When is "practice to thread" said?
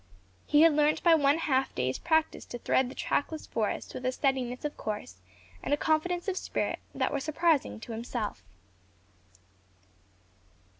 1.99-2.89